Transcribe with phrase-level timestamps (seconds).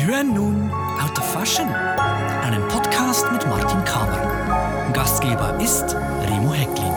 [0.00, 4.92] Sie hören nun Out of Fashion, einen Podcast mit Martin Kamer.
[4.94, 6.90] Gastgeber ist Remo Hecklin.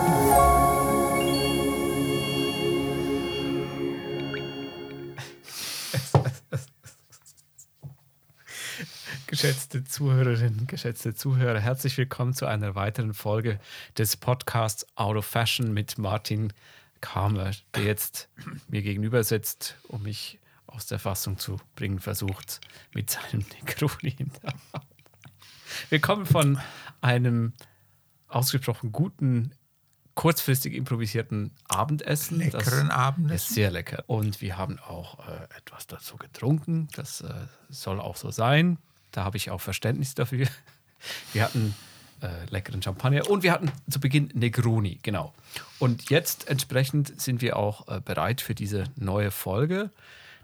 [9.27, 13.59] Geschätzte Zuhörerinnen, geschätzte Zuhörer, herzlich willkommen zu einer weiteren Folge
[13.97, 16.53] des Podcasts Out of Fashion mit Martin
[17.01, 18.29] Kamer, der jetzt
[18.69, 20.39] mir gegenüber sitzt, um mich
[20.73, 22.59] aus der Fassung zu bringen versucht
[22.93, 24.85] mit seinem Negroni in der Hand.
[25.89, 26.59] Wir kommen von
[27.01, 27.53] einem
[28.27, 29.53] ausgesprochen guten,
[30.15, 32.37] kurzfristig improvisierten Abendessen.
[32.39, 33.35] Leckeren das Abendessen.
[33.35, 34.03] Ist sehr lecker.
[34.07, 36.87] Und wir haben auch äh, etwas dazu getrunken.
[36.95, 37.33] Das äh,
[37.69, 38.77] soll auch so sein.
[39.11, 40.47] Da habe ich auch Verständnis dafür.
[41.33, 41.75] Wir hatten
[42.21, 45.33] äh, leckeren Champagner und wir hatten zu Beginn Negroni, genau.
[45.79, 49.91] Und jetzt entsprechend sind wir auch äh, bereit für diese neue Folge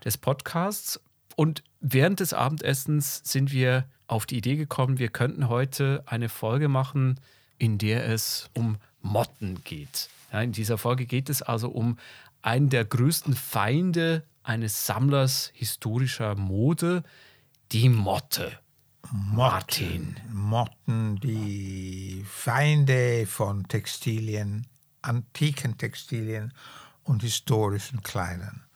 [0.05, 0.99] des Podcasts.
[1.35, 6.67] Und während des Abendessens sind wir auf die Idee gekommen, wir könnten heute eine Folge
[6.67, 7.19] machen,
[7.57, 10.09] in der es um Motten geht.
[10.31, 11.97] Ja, in dieser Folge geht es also um
[12.41, 17.03] einen der größten Feinde eines Sammlers historischer Mode,
[17.71, 18.51] die Motte.
[19.11, 20.17] Martin.
[20.31, 24.67] Motten, die Feinde von Textilien,
[25.01, 26.53] antiken Textilien
[27.03, 28.68] und historischen Kleidern.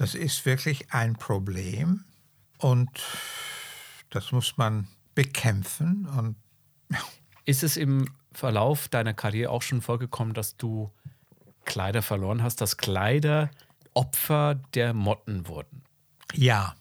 [0.00, 2.06] Das ist wirklich ein Problem
[2.56, 2.88] und
[4.08, 6.06] das muss man bekämpfen.
[6.06, 6.36] Und
[7.44, 10.90] ist es im Verlauf deiner Karriere auch schon vorgekommen, dass du
[11.66, 13.50] Kleider verloren hast, dass Kleider
[13.92, 15.82] Opfer der Motten wurden?
[16.32, 16.74] Ja,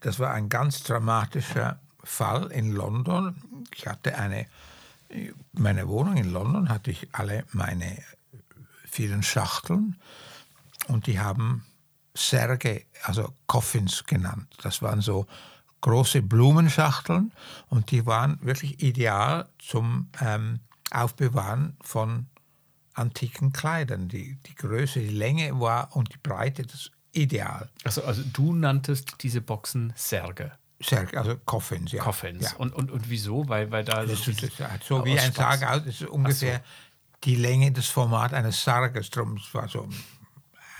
[0.00, 3.64] das war ein ganz dramatischer Fall in London.
[3.72, 4.48] Ich hatte eine,
[5.52, 8.02] meine Wohnung in London hatte ich alle meine
[8.90, 9.94] vielen Schachteln
[10.88, 11.64] und die haben
[12.16, 14.48] Särge, also Coffins genannt.
[14.62, 15.26] Das waren so
[15.80, 17.32] große Blumenschachteln
[17.68, 20.60] und die waren wirklich ideal zum ähm,
[20.90, 22.26] Aufbewahren von
[22.94, 24.08] antiken Kleidern.
[24.08, 27.70] Die, die Größe, die Länge war und die Breite, das ideal.
[27.84, 30.52] Also, also du nanntest diese Boxen Särge.
[30.80, 32.02] Särge, also Coffins, ja.
[32.02, 32.50] Coffins.
[32.50, 32.56] Ja.
[32.56, 33.48] Und, und, und wieso?
[33.48, 34.40] Weil, weil da das ist,
[34.84, 36.62] so wie ein Sarg aus, das ist ungefähr so.
[37.24, 39.10] die Länge, das Format eines Sarges.
[39.10, 39.88] Drum es war so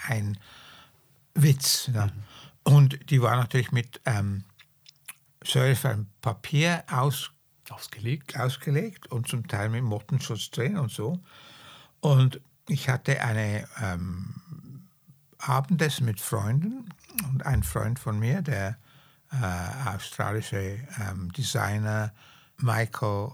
[0.08, 0.38] ein
[1.36, 1.91] Witz.
[1.92, 2.06] Ja.
[2.06, 2.12] Mhm.
[2.64, 4.44] Und die war natürlich mit ähm,
[5.44, 7.30] säurefreiem Papier aus,
[7.70, 8.38] ausgelegt.
[8.38, 11.20] ausgelegt und zum Teil mit Mottenschutz drin und so.
[12.00, 14.86] Und ich hatte eine ähm,
[15.38, 16.88] Abendessen mit Freunden
[17.28, 18.78] und ein Freund von mir, der
[19.30, 22.12] äh, australische ähm, Designer
[22.58, 23.32] Michael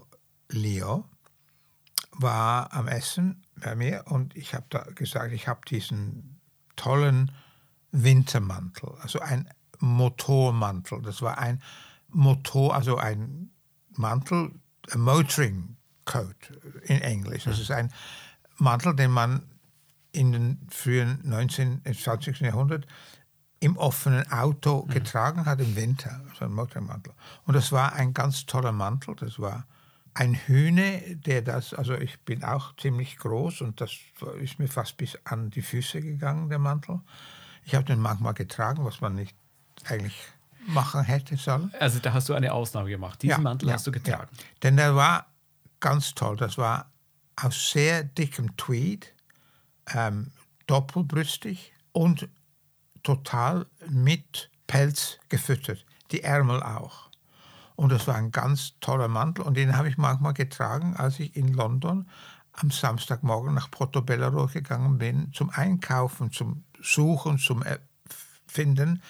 [0.49, 1.05] Leo,
[2.11, 6.39] war am Essen bei mir und ich habe da gesagt, ich habe diesen
[6.75, 7.31] tollen
[7.93, 9.47] Wintermantel, also ein
[9.79, 11.01] Motormantel.
[11.01, 11.61] Das war ein
[12.09, 13.51] Motor, also ein
[13.95, 14.51] Mantel,
[14.91, 16.35] ein Motoring Coat
[16.83, 17.45] in Englisch.
[17.45, 17.91] Das ist ein
[18.57, 19.43] Mantel, den man
[20.11, 21.81] in den frühen 19.
[21.85, 22.41] 20.
[22.41, 22.87] Jahrhundert
[23.59, 27.13] im offenen Auto getragen hat im Winter, so ein Motormantel.
[27.45, 29.15] Und das war ein ganz toller Mantel.
[29.15, 29.65] Das war
[30.13, 33.91] ein Hühne, der das, also ich bin auch ziemlich groß und das
[34.41, 36.99] ist mir fast bis an die Füße gegangen, der Mantel.
[37.65, 39.35] Ich habe den manchmal getragen, was man nicht
[39.85, 40.15] eigentlich
[40.67, 41.73] machen hätte sollen.
[41.79, 43.21] Also da hast du eine Ausnahme gemacht.
[43.21, 44.29] Diesen ja, Mantel ja, hast du getragen.
[44.31, 44.43] Ja.
[44.63, 45.27] Denn der war
[45.79, 46.37] ganz toll.
[46.37, 46.91] Das war
[47.35, 49.13] aus sehr dickem Tweed,
[49.93, 50.31] ähm,
[50.67, 52.29] doppelbrüstig und
[53.03, 55.85] total mit Pelz gefüttert.
[56.11, 57.09] Die Ärmel auch.
[57.75, 61.35] Und das war ein ganz toller Mantel und den habe ich manchmal getragen, als ich
[61.35, 62.07] in London
[62.53, 67.63] am Samstagmorgen nach Portobello gegangen bin, zum Einkaufen, zum Suchen, zum
[68.47, 69.01] Finden.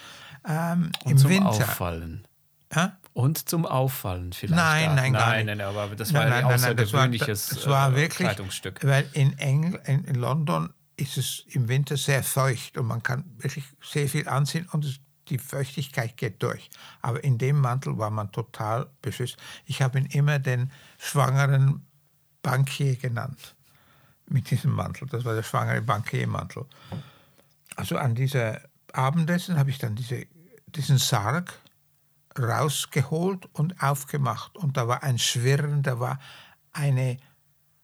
[0.48, 1.50] Ähm, und Im zum Winter.
[1.50, 2.28] Auffallen.
[2.74, 2.98] Ja?
[3.14, 4.56] Und zum Auffallen vielleicht.
[4.56, 5.58] Nein, nein, gar nein, nicht.
[5.58, 8.84] nein, aber das war nein, ein außergewöhnliches das war, das war äh, wirklich, Kleidungsstück.
[8.84, 13.24] Weil in, Engl in, in London ist es im Winter sehr feucht und man kann
[13.38, 15.00] wirklich sehr viel anziehen und es,
[15.30, 16.70] die Feuchtigkeit geht durch.
[17.02, 19.38] Aber in dem Mantel war man total beschützt.
[19.66, 21.86] Ich habe ihn immer den schwangeren
[22.42, 23.56] Bankier genannt.
[24.28, 25.08] Mit diesem Mantel.
[25.10, 26.66] Das war der schwangere Bankiermantel.
[27.76, 28.62] Also an dieser
[28.92, 30.26] Abendessen habe ich dann diese,
[30.68, 31.54] diesen Sarg
[32.38, 34.58] rausgeholt und aufgemacht.
[34.58, 36.20] Und da war ein Schwirren, da war
[36.72, 37.18] eine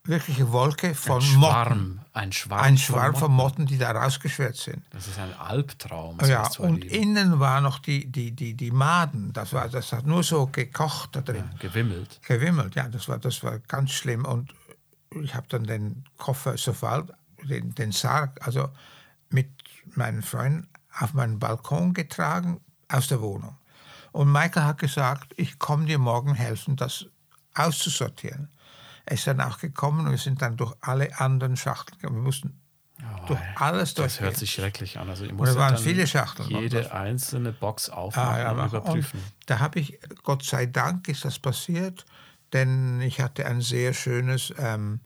[0.04, 2.02] wirkliche Wolke von ein Schwarm, Motten.
[2.14, 3.66] Ein Schwarm, ein Schwarm von, Motten.
[3.66, 4.84] die da rausgeschwirrt sind.
[4.90, 6.18] Das ist ein Albtraum.
[6.26, 9.34] Ja, und innen war noch die, die, die, die Maden.
[9.34, 11.50] Das, war, das hat nur so gekocht da drin.
[11.52, 12.20] Ja, gewimmelt.
[12.24, 14.26] Gewimmelt, ja, das war, das war ganz schlimm.
[14.26, 14.54] Und
[15.22, 17.12] ich habe dann den Koffer sofort,
[17.44, 18.70] den, den Sarg, also
[19.30, 19.48] mit
[19.98, 20.70] meinen Freunden
[21.00, 23.58] auf meinen Balkon getragen aus der Wohnung.
[24.12, 27.06] Und Michael hat gesagt, ich komme dir morgen helfen, das
[27.54, 28.50] auszusortieren.
[29.06, 32.16] Er ist dann auch gekommen und wir sind dann durch alle anderen Schachteln gegangen.
[32.18, 32.60] Wir mussten
[33.28, 34.26] durch alles Das durchgehen.
[34.26, 35.10] hört sich schrecklich an.
[35.10, 36.50] Also musstet es waren viele Schachteln.
[36.50, 39.20] Jede einzelne Box aufmachen Ah, ja, und überprüfen.
[39.20, 42.06] Und da habe ich, Gott sei Dank ist das passiert,
[42.54, 45.00] denn ich hatte ein sehr schönes ähm,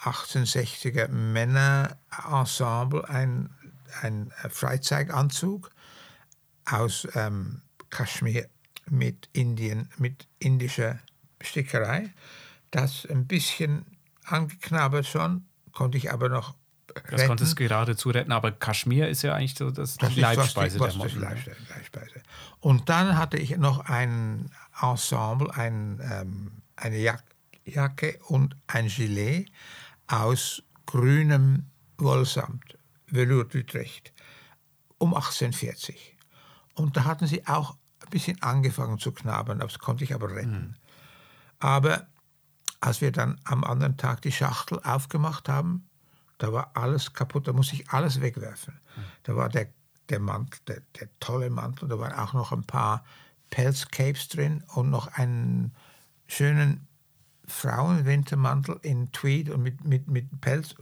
[0.00, 3.50] 1860er Männerensemble, ein,
[4.02, 5.70] ein Freizeitanzug
[6.66, 8.48] aus ähm, Kaschmir
[8.90, 10.98] mit Indien, mit indischer
[11.40, 12.12] Stickerei.
[12.70, 13.84] Das ein bisschen
[14.24, 16.54] angeknabbert schon, konnte ich aber noch
[16.88, 17.26] Das retten.
[17.28, 20.96] konntest du geradezu retten, aber Kaschmir ist ja eigentlich so das, Das Leibspeise der das
[20.96, 21.20] Motten.
[21.20, 21.36] ne?
[21.70, 22.22] Leibspeise.
[22.60, 24.50] Und dann hatte ich noch ein
[24.80, 27.22] Ensemble, ein, ähm, eine Jack
[27.66, 29.46] Jacke und ein Gilet
[30.06, 31.64] aus grünem
[31.96, 32.76] Wollsamt,
[33.14, 34.12] Velour d'Utrecht,
[34.98, 36.16] um 1840.
[36.74, 40.76] Und da hatten sie auch ein bisschen angefangen zu knabbern, das konnte ich aber retten.
[41.58, 42.06] Aber
[42.80, 45.88] als wir dann am anderen Tag die Schachtel aufgemacht haben,
[46.38, 48.78] da war alles kaputt, da musste ich alles wegwerfen.
[49.22, 49.68] Da war der,
[50.10, 53.04] der Mantel, der, der tolle Mantel, da waren auch noch ein paar
[53.50, 55.74] Pelzcapes drin und noch einen
[56.26, 56.86] schönen
[57.46, 60.74] Frauenwintermantel in Tweed und mit, mit, mit Pelz.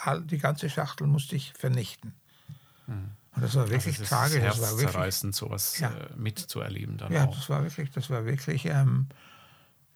[0.00, 2.14] All, die ganze Schachtel musste ich vernichten.
[2.86, 4.42] Und das war wirklich Das ist tragisch.
[4.42, 5.90] Das war wirklich, herzzerreißend, sowas Ja.
[5.90, 7.34] äh, mitzuerleben dann ja, auch.
[7.34, 9.08] das war wirklich, das war wirklich ähm,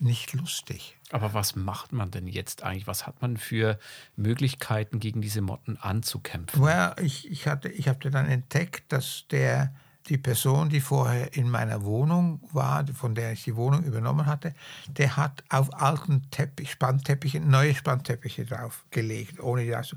[0.01, 0.99] nicht lustig.
[1.11, 2.87] Aber was macht man denn jetzt eigentlich?
[2.87, 3.79] Was hat man für
[4.17, 6.63] Möglichkeiten, gegen diese Motten anzukämpfen?
[6.63, 9.75] Well, ich, ich, hatte, ich habe dann entdeckt, dass der,
[10.09, 14.55] die Person, die vorher in meiner Wohnung war, von der ich die Wohnung übernommen hatte,
[14.89, 19.97] der hat auf alten Teppich, Spannteppiche, neue Spannteppiche draufgelegt, ohne die Auszu-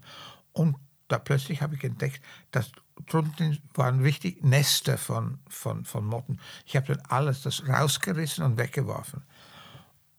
[0.54, 2.22] Und da plötzlich habe ich entdeckt,
[2.52, 2.72] dass
[3.08, 6.40] drunten waren richtig Nester von, von, von Motten.
[6.66, 9.24] Ich habe dann alles das rausgerissen und weggeworfen.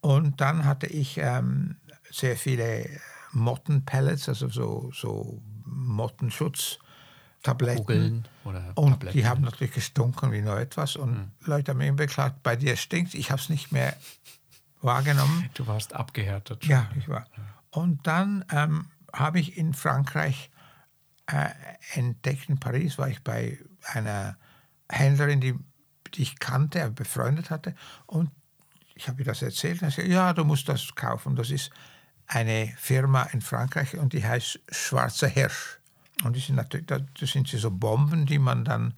[0.00, 1.76] Und dann hatte ich ähm,
[2.10, 2.88] sehr viele
[3.32, 5.42] Mottenpellets, also so, so
[7.44, 7.84] Mottenschutztabletten.
[7.84, 9.18] Kugeln oder Und Tabletten?
[9.18, 10.96] die haben natürlich gestunken wie nur etwas.
[10.96, 13.94] Und Leute haben immer beklagt, bei dir stinkt Ich habe es nicht mehr
[14.82, 15.48] wahrgenommen.
[15.54, 16.64] Du warst abgehärtet.
[16.64, 16.70] schon.
[16.70, 17.26] Ja, ich war.
[17.70, 20.50] Und dann ähm, habe ich in Frankreich
[21.26, 21.48] äh,
[21.94, 23.58] entdeckt, in Paris war ich bei
[23.92, 24.36] einer
[24.90, 25.54] Händlerin, die,
[26.14, 27.74] die ich kannte, äh, befreundet hatte.
[28.06, 28.30] Und
[28.94, 29.82] ich habe ihr das erzählt.
[29.82, 31.36] Und sie sagte, ja, du musst das kaufen.
[31.36, 31.70] Das ist
[32.26, 35.78] eine Firma in Frankreich und die heißt Schwarzer Hirsch.
[36.24, 38.94] Und die sind natürlich, das sind so Bomben, die man dann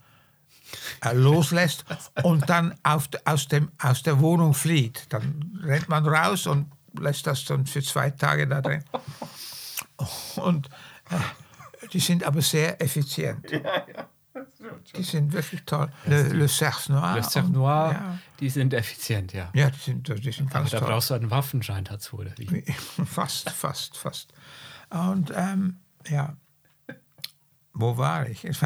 [1.05, 1.85] äh, loslässt
[2.23, 5.07] und dann auf, aus, dem, aus der Wohnung flieht.
[5.11, 8.85] Dann rennt man raus und lässt das dann für zwei Tage da drin.
[10.37, 10.69] Und
[11.11, 13.45] äh, die sind aber sehr effizient.
[14.97, 15.91] Die sind wirklich toll.
[16.07, 17.17] Le, Le Cerf Noir.
[17.17, 19.51] Le Cerf und- Noir, Ja, die sind effizient, ja.
[19.55, 20.89] ja die, sind, die sind Aber ganz da toll.
[20.89, 22.63] brauchst du einen Waffenschein dazu, oder wie?
[23.05, 24.33] Fast, fast, fast.
[24.91, 25.79] Und ähm,
[26.09, 26.35] ja,
[27.79, 28.45] wo war ich?
[28.45, 28.61] Ich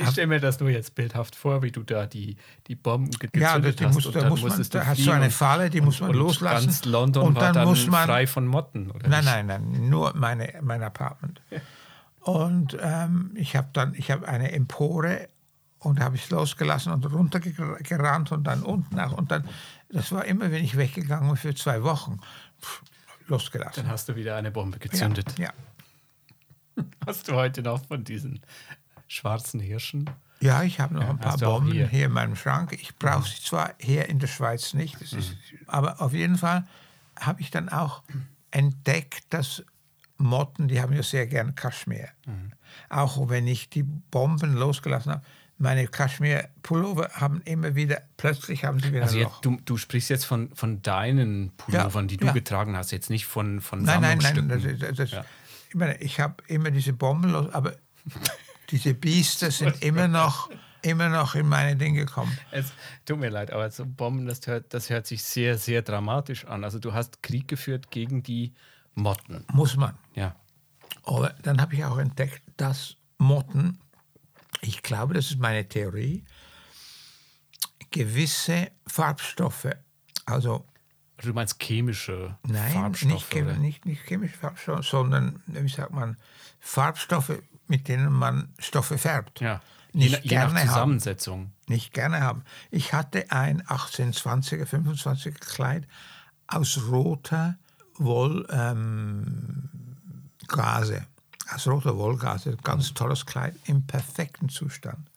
[0.00, 2.36] ich stelle mir das nur jetzt bildhaft vor, wie du da die,
[2.66, 4.68] die Bomben ge- gezündet Ja, das, die hast muss, und da dann muss man, du
[4.68, 6.66] da so fliehen eine und- Falle, die muss man und loslassen.
[6.66, 9.88] Ganz London und war dann, dann muss man frei von Motten, oder Nein, nein, nein,
[9.88, 11.40] nur meine, mein Apartment.
[12.20, 15.28] Und ähm, ich habe dann, ich habe eine Empore
[15.78, 19.12] und habe ich losgelassen und runtergerannt und dann unten auch.
[19.12, 19.44] Und dann,
[19.88, 22.18] das war immer, wenn ich weggegangen bin für zwei Wochen,
[22.60, 22.82] pff,
[23.28, 23.84] losgelassen.
[23.84, 25.38] Dann hast du wieder eine Bombe gezündet.
[25.38, 25.50] Ja,
[27.06, 28.40] Hast du heute noch von diesen
[29.08, 30.10] schwarzen Hirschen?
[30.40, 30.60] ja.
[30.60, 31.88] ja ich habe noch Ja, ein paar Bomben hier.
[31.88, 32.06] hier.
[32.06, 32.72] in meinem Schrank.
[32.72, 36.66] Ich brauche sie zwar hier in der Schweiz nicht, das ist, aber auf jeden Fall
[37.18, 38.02] habe ich dann auch
[38.50, 39.64] entdeckt, dass
[40.18, 42.08] Motten, die haben ja sehr gern Kaschmir.
[42.88, 45.22] Auch wenn ich die Bomben losgelassen habe,
[45.58, 50.24] meine Kaschmir-Pullover haben immer wieder, plötzlich haben sie wieder Also jetzt, du, du sprichst jetzt
[50.26, 52.32] von, von deinen Pullovern, die du ja.
[52.32, 54.78] getragen hast, jetzt nicht von, von Nein, nein, nein, Sammlungsstücken.
[54.80, 55.24] das, das, Ja.
[55.68, 57.76] Ich, meine, ich habe immer diese Bomben los, aber
[58.70, 60.50] diese Biester sind immer noch,
[60.82, 62.36] immer noch in meine Dinge gekommen.
[62.50, 62.72] Es
[63.04, 66.64] tut mir leid, aber so Bomben, das hört, das hört sich sehr, sehr dramatisch an.
[66.64, 68.54] Also du hast Krieg geführt gegen die
[68.94, 69.44] Motten.
[69.52, 69.96] Muss man.
[70.14, 70.36] Ja.
[71.04, 73.78] Aber dann habe ich auch entdeckt, dass Motten,
[74.60, 76.24] ich glaube, das ist meine Theorie,
[77.90, 79.68] gewisse Farbstoffe,
[80.24, 80.66] also
[81.18, 83.32] Du meinst chemische nein, Farbstoffe?
[83.34, 83.54] oder?
[83.54, 86.16] nicht, nicht chemische Farbstoffe, sondern, wie sagt man,
[86.60, 87.32] Farbstoffe,
[87.68, 89.40] mit denen man Stoffe färbt.
[89.40, 89.60] Ja.
[89.92, 90.68] Je, Nicht nach- je nach gerne haben.
[90.68, 91.52] Zusammensetzung.
[91.68, 92.42] nicht gerne haben.
[92.70, 95.86] Ich hatte ein 1820er, 25er Kleid
[96.48, 97.56] aus roter
[97.96, 98.52] Wollgase.
[98.52, 99.68] Ähm,
[101.54, 102.56] aus roter Wollgase.
[102.62, 105.08] Ganz tolles Kleid im perfekten Zustand.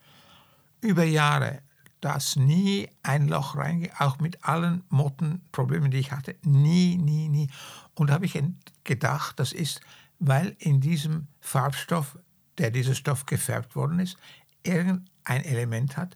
[0.81, 1.59] Über Jahre
[2.01, 6.35] da ist nie ein Loch reingegangen, auch mit allen Mottenproblemen, die ich hatte.
[6.43, 7.49] Nie, nie, nie.
[7.95, 8.41] Und da habe ich
[8.83, 9.81] gedacht, das ist,
[10.19, 12.17] weil in diesem Farbstoff,
[12.57, 14.17] der dieser Stoff gefärbt worden ist,
[14.63, 16.15] irgendein Element hat,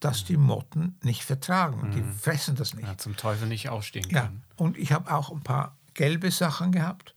[0.00, 1.90] das die Motten nicht vertragen.
[1.92, 2.86] Die fressen das nicht.
[2.86, 4.44] Ja, zum Teufel nicht ausstehen Ja, können.
[4.56, 7.14] und ich habe auch ein paar gelbe Sachen gehabt.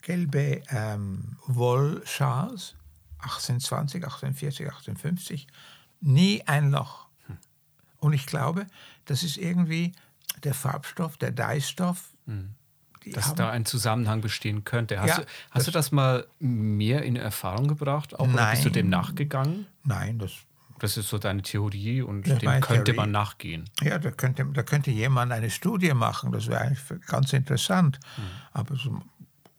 [0.00, 2.74] Gelbe ähm, Wollschals,
[3.18, 5.46] 1820, 1840, 1850.
[6.00, 7.08] Nie ein Loch.
[7.98, 8.66] Und ich glaube,
[9.06, 9.92] das ist irgendwie
[10.44, 12.10] der Farbstoff, der Dyestoff.
[13.04, 15.00] Die Dass haben- da ein Zusammenhang bestehen könnte.
[15.00, 18.14] Hast, Ja, du, hast du das mal mehr in Erfahrung gebracht?
[18.18, 18.72] Auch oder bist du Nein.
[18.74, 19.66] dem nachgegangen?
[19.84, 20.32] Nein, das,
[20.80, 22.96] Das ist so deine Theorie und Das dem könnte Theorie.
[23.00, 23.64] man nachgehen.
[23.80, 26.32] ja, da könnte, da könnte jemand eine Studie machen.
[26.32, 27.98] Das wäre eigentlich ganz interessant.
[28.52, 29.00] Aber so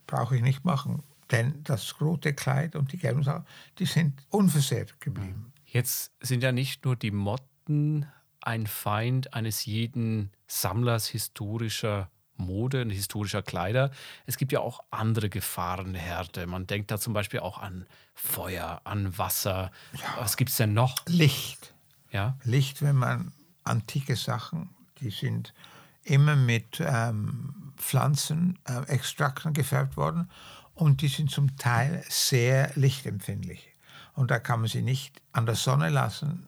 [0.06, 1.02] brauche ich nicht machen.
[1.32, 3.46] Denn das rote Kleid und die gelben Sachen,
[3.80, 5.52] die sind unversehrt geblieben.
[5.66, 8.06] Jetzt sind ja nicht nur die Motten
[8.48, 13.92] ein Feind eines jeden Sammlers historischer Mode und historischer Kleider.
[14.26, 16.48] Es gibt ja auch andere Gefahrenherde.
[16.48, 19.70] Man denkt da zum Beispiel auch an Feuer, an Wasser.
[20.18, 20.96] Was gibt es denn noch?
[21.08, 21.74] Licht.
[22.12, 22.38] Ja?
[22.44, 23.34] Licht, wenn man
[23.66, 24.70] antike Sachen,
[25.02, 25.54] die sind
[26.04, 30.32] immer mit ähm, Pflanzenextrakten gefärbt worden
[30.74, 33.76] und die sind zum Teil sehr lichtempfindlich.
[34.14, 36.48] Und da kann man sie nicht an der Sonne lassen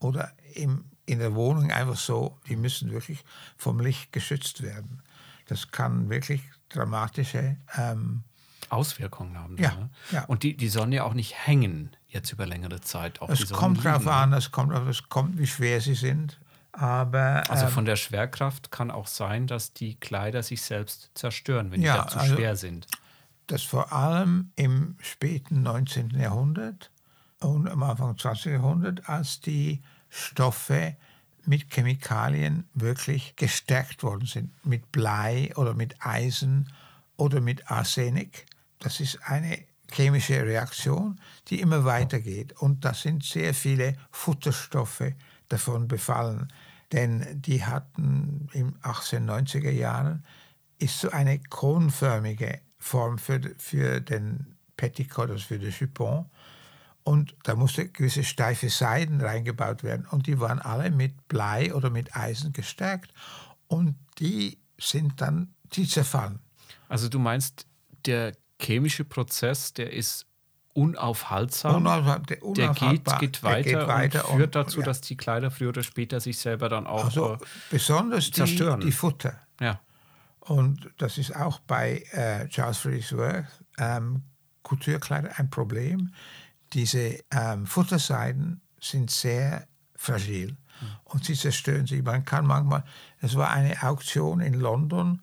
[0.00, 2.38] oder im, in der Wohnung einfach so.
[2.48, 3.24] Die müssen wirklich
[3.56, 5.02] vom Licht geschützt werden.
[5.46, 8.22] Das kann wirklich dramatische ähm,
[8.68, 9.56] Auswirkungen haben.
[9.58, 9.90] Ja, ne?
[10.10, 10.24] ja.
[10.24, 13.20] Und die, die sollen ja auch nicht hängen jetzt über längere Zeit.
[13.22, 14.08] Auch Es kommt drauf liegen.
[14.10, 16.40] an, es kommt, drauf- es kommt, wie schwer sie sind.
[16.72, 21.70] Aber Also ähm, von der Schwerkraft kann auch sein, dass die Kleider sich selbst zerstören,
[21.70, 22.86] wenn Ja, die zu also- schwer sind.
[23.46, 26.10] dass vor allem im späten 19.
[26.10, 26.90] Jahrhundert
[27.40, 28.52] und am Anfang 20.
[28.52, 29.82] Jahrhundert, als die
[30.16, 30.96] Stoffe
[31.44, 36.72] mit Chemikalien wirklich gestärkt worden sind, mit Blei oder mit Eisen
[37.16, 38.46] oder mit Arsenik.
[38.78, 39.58] Das ist eine
[39.90, 42.54] chemische Reaktion, die immer weitergeht.
[42.54, 45.12] Und da sind sehr viele Futterstoffe
[45.48, 46.52] davon befallen.
[46.92, 50.24] Denn die hatten im 1890er Jahren
[50.78, 56.26] ist so eine konförmige Form für, für den Petticoat, also für den Jupon.
[57.06, 60.06] Und da musste gewisse steife Seiden reingebaut werden.
[60.10, 63.12] Und die waren alle mit Blei oder mit Eisen gestärkt.
[63.68, 66.40] Und die sind dann, die zerfallen.
[66.88, 67.66] Also du meinst,
[68.06, 70.26] der chemische Prozess, der ist
[70.74, 71.76] unaufhaltsam.
[71.86, 73.18] Unaufhal- der geht, unaufhaltbar.
[73.20, 74.86] geht Der weiter, geht weiter und führt dazu, ja.
[74.86, 77.38] dass die Kleider früher oder später sich selber dann auch Also äh,
[77.70, 78.80] besonders die, zerstören.
[78.80, 79.38] die Futter.
[79.60, 79.80] ja,
[80.40, 83.46] Und das ist auch bei äh, Charles Friedrich Worth,
[83.78, 84.22] ähm,
[84.64, 86.12] Couturekleider, ein Problem.
[86.72, 90.56] Diese ähm, Futterseiden sind sehr fragil
[91.04, 92.02] und sie zerstören sich.
[92.02, 92.84] Man kann manchmal,
[93.20, 95.22] es war eine Auktion in London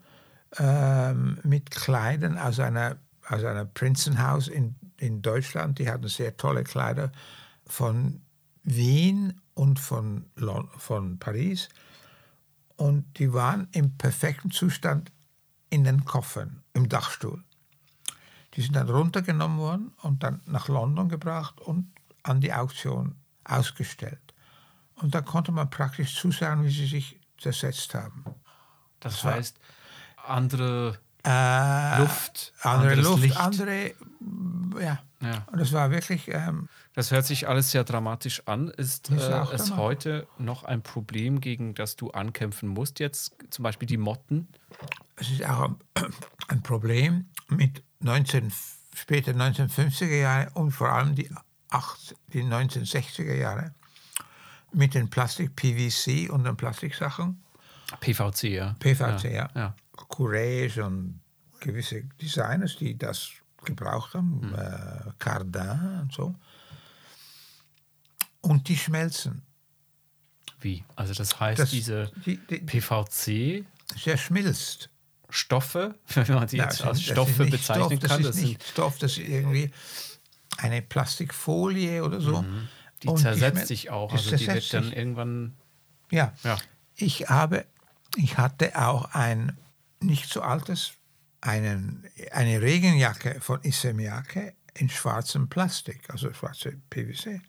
[0.58, 2.98] ähm, mit Kleidern aus einer,
[3.28, 5.80] aus einer Princeton House in, in Deutschland.
[5.80, 7.12] Die hatten sehr tolle Kleider
[7.66, 8.22] von
[8.64, 11.70] Wien und von, Lon von Paris.
[12.76, 15.12] Und die waren im perfekten Zustand
[15.70, 17.44] in den Koffern, im Dachstuhl.
[18.54, 21.92] Die sind dann runtergenommen worden und dann nach London gebracht und
[22.24, 24.20] an die Auktion ausgestellt.
[24.96, 28.24] Und da konnte man praktisch zuschauen, wie sie sich zersetzt haben.
[29.00, 29.58] das war- heißt,
[30.26, 33.38] andere Äh, Luft, andere Luft, Licht.
[33.38, 33.94] andere,
[34.80, 35.00] ja.
[35.22, 35.46] Ja.
[35.52, 38.68] Und das war wirklich, ähm, Das hört sich alles sehr dramatisch an.
[38.68, 39.72] Ist, äh, es dramatisch.
[39.78, 43.00] heute noch ein Problem, gegen das du ankämpfen musst?
[43.00, 44.48] Jetzt zum Beispiel die Motten.
[45.16, 45.70] es ist auch
[46.50, 48.52] ein Problem mit 19,
[48.96, 51.30] später 1950er Jahre und vor allem die,
[51.70, 53.74] 8, die 1960er Jahre
[54.74, 57.44] mit den Plastik-PVC und den Plastiksachen.
[58.00, 58.76] PVC, ja.
[58.80, 59.50] PVC, ja.
[59.56, 59.76] ja.
[60.10, 61.22] Courage und
[61.60, 63.30] gewisse Designers, die das
[63.64, 64.56] gebraucht haben, Hm.
[64.56, 66.36] äh, Cardin und so.
[68.42, 69.42] Und die schmelzen.
[70.60, 70.84] Wie?
[70.96, 73.66] Also das heißt, Das, diese die, die, PVC
[74.06, 74.90] der schmilzt.
[75.34, 78.36] Stoffe, wenn man sie jetzt das als ist- Stoffe ist bezeichnen Stoff, kann, Das das
[78.38, 79.72] ist nicht Stoff, das ist irgendwie
[80.58, 82.42] eine Plastikfolie oder so.
[82.44, 82.68] Mhm.
[83.02, 84.12] die Und zersetzt sich auch.
[84.14, 85.56] Also die wird dann irgendwann,
[86.12, 86.34] Ja.
[86.44, 86.58] ja.
[86.96, 87.66] Ich habe,
[88.16, 89.58] ich hatte auch ein
[90.00, 90.92] nicht so altes,
[91.42, 97.42] einen, eine Regenjacke von Issemiake in schwarzem Plastik, also schwarze PVC.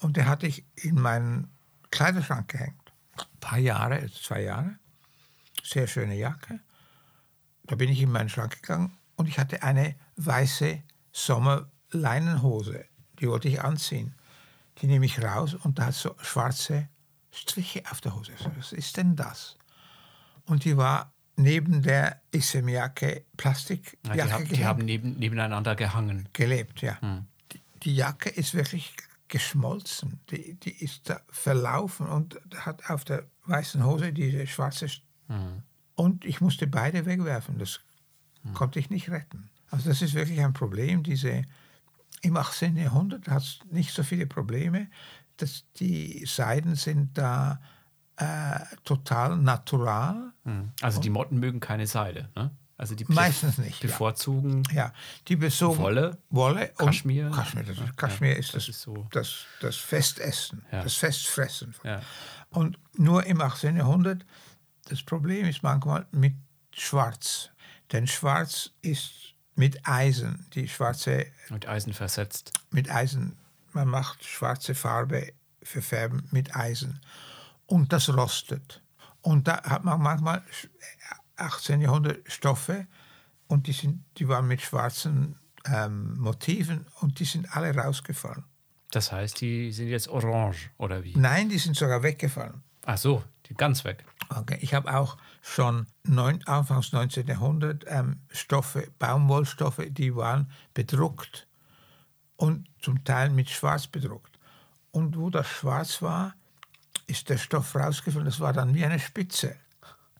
[0.00, 1.50] Und die hatte ich in meinen
[1.90, 2.92] Kleiderschrank gehängt.
[3.18, 4.76] Ein paar Jahre, zwei Jahre.
[5.62, 6.60] Sehr schöne Jacke.
[7.70, 12.84] Da bin ich in meinen Schrank gegangen und ich hatte eine weiße Sommerleinenhose.
[13.20, 14.14] Die wollte ich anziehen.
[14.78, 16.88] Die nehme ich raus und da hat so schwarze
[17.32, 18.32] Striche auf der Hose.
[18.56, 19.56] Was ist denn das?
[20.46, 26.28] Und die war neben der Issemjacke Plastikjacke Ja, die, hab, die haben neben, nebeneinander gehangen.
[26.32, 26.98] gelebt, ja.
[27.52, 28.94] Die, die Jacke ist wirklich
[29.28, 30.18] geschmolzen.
[30.30, 34.86] Die, die ist da verlaufen und hat auf der weißen Hose diese schwarze.
[34.86, 35.02] St-
[36.00, 37.58] Und ich musste beide wegwerfen.
[37.58, 37.80] Das
[38.54, 39.50] konnte ich nicht retten.
[39.70, 41.02] Also das ist wirklich ein Problem.
[41.02, 41.42] Diese,
[42.22, 42.76] Im 18.
[42.76, 44.88] Jahrhundert hat es nicht so viele Probleme.
[45.36, 47.60] Das, die Seiden sind da
[48.16, 50.32] äh, total natural.
[50.80, 52.28] Also die Motten mögen keine Seide.
[52.34, 52.50] Ne?
[52.76, 53.88] Also die Meistens nicht, ja.
[53.88, 54.92] bevorzugen Ja,
[55.28, 57.30] die besogen Wolle, Wolle und Kaschmir.
[57.30, 60.82] Kaschmir, das, Ja, ist, Kaschmir ist, das das, ist so- das, das Festessen, Ja.
[60.82, 61.74] das Festfressen.
[61.84, 62.00] Ja.
[62.48, 63.76] Und nur im 18.
[63.76, 64.24] Jahrhundert,
[64.90, 66.34] das Problem ist manchmal mit
[66.72, 67.50] Schwarz.
[67.92, 72.52] Denn Schwarz ist mit Eisen, die schwarze, mit Eisen versetzt.
[72.70, 73.36] mit Eisen,
[73.72, 75.32] man macht schwarze Farbe
[75.62, 77.00] verfärben mit Eisen.
[77.66, 78.82] Und das rostet.
[79.22, 80.42] Und da hat man manchmal
[81.36, 81.80] 18.
[81.80, 82.86] Jahrhundert Stoffe
[83.46, 88.44] und die, sind, die waren mit schwarzen ähm, Motiven und die sind alle rausgefallen.
[88.90, 91.16] Das heißt, die sind jetzt orange oder wie?
[91.16, 92.62] Nein, die sind sogar weggefallen.
[92.86, 94.04] Ach so, die ganz weg.
[94.34, 94.58] Okay.
[94.60, 97.26] Ich habe auch schon neun, Anfangs 19.
[97.26, 101.48] Jahrhundert ähm, Stoffe, Baumwollstoffe, die waren bedruckt
[102.36, 104.38] und zum Teil mit Schwarz bedruckt.
[104.92, 106.34] Und wo das Schwarz war,
[107.06, 108.24] ist der Stoff rausgefallen.
[108.24, 109.56] Das war dann wie eine Spitze.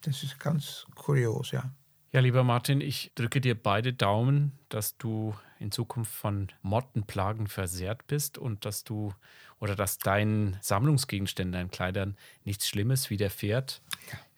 [0.03, 1.71] Das ist ganz kurios, ja.
[2.13, 8.09] Ja, lieber Martin, ich drücke dir beide Daumen, dass du in Zukunft von Mottenplagen versehrt
[8.09, 9.15] bist und dass du
[9.61, 13.81] oder dass deinen Sammlungsgegenständen, deinen Kleidern nichts Schlimmes widerfährt.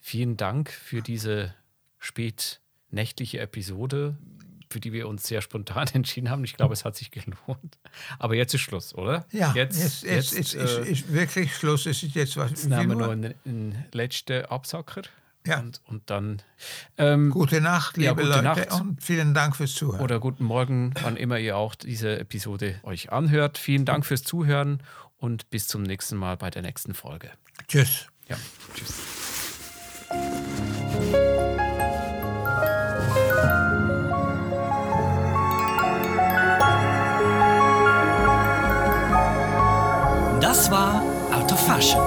[0.01, 1.55] Vielen Dank für diese
[1.99, 4.19] spätnächtliche Episode,
[4.69, 6.45] für die wir uns sehr spontan entschieden haben.
[6.45, 7.79] Ich glaube, es hat sich gelohnt.
[8.19, 9.25] Aber jetzt ist Schluss, oder?
[9.33, 11.87] Ja, jetzt, jetzt, jetzt, ist, ist, äh, ist wirklich Schluss.
[11.87, 12.51] Es ist jetzt was.
[12.51, 15.03] jetzt nehmen wir noch einen, einen letzten Absacker.
[15.47, 15.59] Ja.
[15.61, 16.41] Und, und dann.
[16.99, 18.73] Ähm, Gute Nacht, liebe Ja, gute Leute, Nacht.
[18.81, 20.01] und vielen Dank fürs Zuhören.
[20.01, 23.59] oder guten Morgen, wann immer ihr auch diese Episode euch anhört.
[23.59, 24.83] Vielen Dank fürs Zuhören
[25.19, 27.31] und bis zum nächsten Mal bei der nächsten Folge.
[27.69, 28.07] Tschüss.
[28.29, 28.37] Ja,
[28.75, 29.03] tschüss.
[40.41, 41.03] Das war
[41.33, 42.01] Out of Fashion